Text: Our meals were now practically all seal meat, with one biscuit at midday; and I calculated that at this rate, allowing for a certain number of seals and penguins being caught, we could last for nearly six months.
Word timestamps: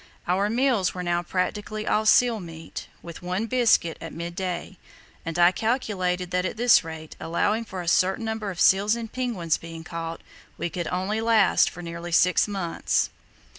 Our 0.27 0.49
meals 0.49 0.95
were 0.95 1.03
now 1.03 1.21
practically 1.21 1.85
all 1.85 2.07
seal 2.07 2.39
meat, 2.39 2.87
with 3.03 3.21
one 3.21 3.45
biscuit 3.45 3.99
at 4.01 4.11
midday; 4.13 4.79
and 5.23 5.37
I 5.37 5.51
calculated 5.51 6.31
that 6.31 6.43
at 6.43 6.57
this 6.57 6.83
rate, 6.83 7.15
allowing 7.19 7.65
for 7.65 7.83
a 7.83 7.87
certain 7.87 8.25
number 8.25 8.49
of 8.49 8.59
seals 8.59 8.95
and 8.95 9.11
penguins 9.13 9.59
being 9.59 9.83
caught, 9.83 10.21
we 10.57 10.71
could 10.71 10.87
last 10.91 11.69
for 11.69 11.83
nearly 11.83 12.11
six 12.11 12.47
months. 12.47 13.11